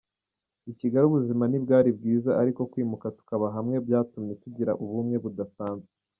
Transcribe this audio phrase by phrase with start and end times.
[0.71, 5.91] I Kigali ubuzima ntibwari bwiza ariko kwimuka tukaba hamwe byatumye tugirana ubumwe budasanzwe.